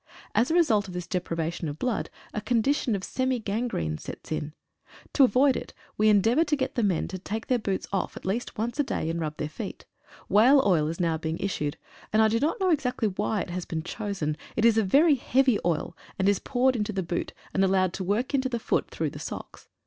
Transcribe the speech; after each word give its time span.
As 0.33 0.49
a 0.49 0.55
result 0.55 0.87
of 0.87 0.95
this 0.95 1.05
deprivation 1.05 1.69
of 1.69 1.77
blood, 1.77 2.09
a 2.33 2.41
condition 2.41 2.95
of 2.95 3.03
semi 3.03 3.37
gangrene 3.37 3.99
sets 3.99 4.31
in. 4.31 4.55
To 5.13 5.23
avoid 5.23 5.55
it, 5.55 5.75
we 5.95 6.09
en 6.09 6.21
deavour 6.23 6.43
to 6.47 6.55
get 6.55 6.73
the 6.73 6.81
men 6.81 7.07
take 7.07 7.43
off 7.43 7.47
their 7.49 7.59
boots 7.59 7.87
at 7.93 8.25
least 8.25 8.57
once 8.57 8.79
a 8.79 8.83
day, 8.83 9.11
and 9.11 9.19
rub 9.19 9.37
their 9.37 9.47
feet. 9.47 9.85
Whale 10.27 10.59
oil 10.65 10.87
is 10.87 10.99
now 10.99 11.19
being 11.19 11.37
issued, 11.37 11.77
and 12.11 12.19
I 12.19 12.29
do 12.29 12.39
not 12.39 12.59
know 12.59 12.71
exactly 12.71 13.09
why 13.09 13.41
it 13.41 13.51
has 13.51 13.65
been 13.65 13.83
chosen. 13.83 14.37
It 14.55 14.65
is 14.65 14.75
a 14.79 14.83
very 14.83 15.13
heavy 15.13 15.59
oil, 15.63 15.95
and 16.17 16.27
is 16.27 16.39
poured 16.39 16.75
into 16.75 16.91
the 16.91 17.03
boot 17.03 17.31
and 17.53 17.63
al 17.63 17.69
lowed 17.69 17.93
to 17.93 18.03
work 18.03 18.33
into 18.33 18.49
the 18.49 18.57
foot 18.57 18.89
through 18.89 19.11
the 19.11 19.19
socks. 19.19 19.67